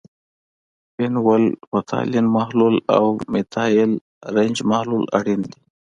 [0.93, 3.91] فینول فتالین محلول او میتایل
[4.27, 5.57] ارنج محلول اړین دي.